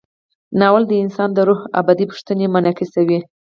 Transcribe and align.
ناول 0.59 0.83
د 0.87 0.93
انسان 1.03 1.29
د 1.33 1.39
روح 1.47 1.59
ابدي 1.79 2.05
پوښتنې 2.11 2.45
منعکسوي. 2.53 3.19